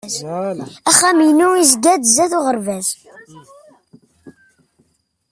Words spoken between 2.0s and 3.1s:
sdat uɣerbaz.